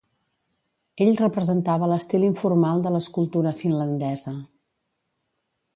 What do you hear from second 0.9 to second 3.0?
Ell representava l'estil informal de